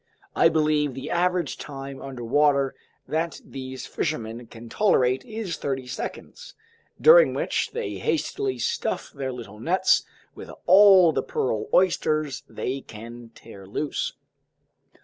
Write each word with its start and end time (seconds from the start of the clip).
I 0.35 0.49
believe 0.49 0.95
the 0.95 1.11
average 1.11 1.59
time 1.59 2.01
underwater 2.01 2.73
that 3.07 3.39
these 3.45 3.85
fishermen 3.85 4.47
can 4.47 4.67
tolerate 4.67 5.23
is 5.25 5.57
thirty 5.57 5.85
seconds, 5.85 6.55
during 6.99 7.35
which 7.35 7.69
they 7.69 7.99
hastily 7.99 8.57
stuff 8.57 9.11
their 9.11 9.31
little 9.31 9.59
nets 9.59 10.01
with 10.33 10.49
all 10.65 11.11
the 11.11 11.21
pearl 11.21 11.67
oysters 11.71 12.41
they 12.49 12.81
can 12.81 13.29
tear 13.35 13.67
loose. 13.67 14.13